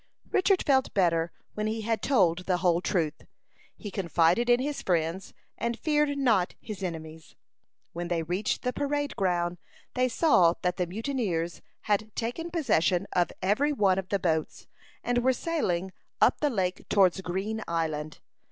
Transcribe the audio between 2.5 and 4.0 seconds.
whole truth. He